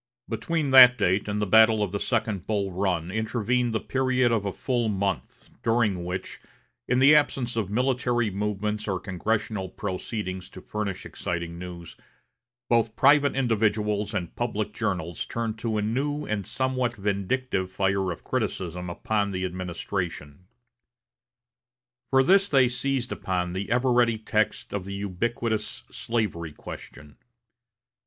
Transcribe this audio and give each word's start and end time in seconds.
Between 0.27 0.71
that 0.71 0.97
date 0.97 1.27
and 1.27 1.39
the 1.39 1.45
battle 1.45 1.83
of 1.83 1.91
the 1.91 1.99
second 1.99 2.47
Bull 2.47 2.71
Run 2.71 3.11
intervened 3.11 3.71
the 3.71 3.79
period 3.79 4.31
of 4.31 4.45
a 4.45 4.51
full 4.51 4.89
month, 4.89 5.51
during 5.61 6.03
which, 6.03 6.41
in 6.87 6.97
the 6.97 7.13
absence 7.13 7.55
of 7.55 7.69
military 7.69 8.31
movements 8.31 8.87
or 8.87 8.99
congressional 8.99 9.69
proceedings 9.69 10.49
to 10.49 10.59
furnish 10.61 11.05
exciting 11.05 11.59
news, 11.59 11.97
both 12.67 12.95
private 12.95 13.35
individuals 13.35 14.15
and 14.15 14.35
public 14.35 14.73
journals 14.73 15.23
turned 15.27 15.63
a 15.63 15.81
new 15.83 16.25
and 16.25 16.47
somewhat 16.47 16.95
vindictive 16.95 17.71
fire 17.71 18.11
of 18.11 18.23
criticism 18.23 18.89
upon 18.89 19.29
the 19.29 19.45
administration. 19.45 20.47
For 22.09 22.23
this 22.23 22.49
they 22.49 22.69
seized 22.69 23.11
upon 23.11 23.53
the 23.53 23.69
ever 23.69 23.93
ready 23.93 24.17
text 24.17 24.73
of 24.73 24.85
the 24.85 24.95
ubiquitous 24.95 25.83
slavery 25.91 26.53
question. 26.53 27.17